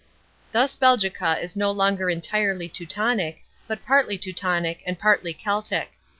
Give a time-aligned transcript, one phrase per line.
[0.51, 5.91] Thus Belgica is no longer entirely Teutonic, but partly Teutonic and partly Celtic.